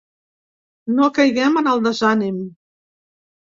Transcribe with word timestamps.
No 1.01 1.09
caiguem 1.19 1.61
en 1.63 1.71
el 1.75 1.85
desànim. 1.89 2.43